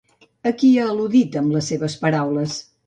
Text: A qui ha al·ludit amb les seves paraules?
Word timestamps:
A 0.51 0.53
qui 0.61 0.69
ha 0.79 0.87
al·ludit 0.93 1.39
amb 1.43 1.57
les 1.59 1.73
seves 1.75 2.01
paraules? 2.07 2.63